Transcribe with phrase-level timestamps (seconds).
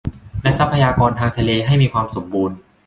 [0.43, 2.55] และทรัพยากรทางทะเลให้มีความสมบูรณ์